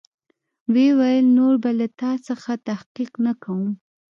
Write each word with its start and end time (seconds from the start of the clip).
ويې 0.71 0.89
ويل 0.99 1.25
نور 1.37 1.53
به 1.63 1.71
له 1.79 1.87
تا 1.99 2.11
څخه 2.27 2.51
تحقيق 2.67 3.11
نه 3.25 3.33
کوم. 3.43 3.67